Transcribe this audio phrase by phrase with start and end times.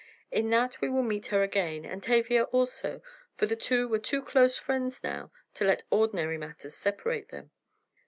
[0.31, 3.03] In that we will meet her again, and Tavia also,
[3.37, 7.51] for the two were too close friends now to let ordinary matters separate them.